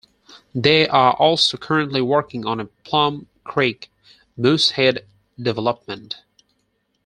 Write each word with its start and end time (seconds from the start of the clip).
They 0.55 0.87
are 0.87 1.13
also 1.13 1.57
currently 1.57 2.01
working 2.01 2.43
on 2.47 2.59
a 2.59 2.65
Plum 2.65 3.27
Creek 3.43 3.91
Moosehead 4.35 5.05
development. 5.39 6.23